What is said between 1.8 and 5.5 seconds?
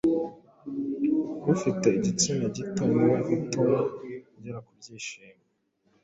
igitsina gito ni we utuma ngera ku byishimo